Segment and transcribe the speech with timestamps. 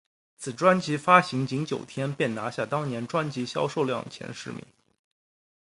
[0.35, 4.65] 此专辑发行仅九天便拿下当年专辑销售量前十名。